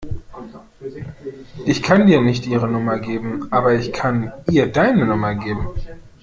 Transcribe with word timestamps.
Ich 1.67 1.83
kann 1.83 2.07
dir 2.07 2.21
nicht 2.21 2.47
ihre 2.47 2.67
Nummer 2.67 2.97
geben, 2.97 3.47
aber 3.51 3.75
ich 3.75 3.93
kann 3.93 4.33
ihr 4.49 4.65
deine 4.71 5.05
Nummer 5.05 5.35
geben. 5.35 5.67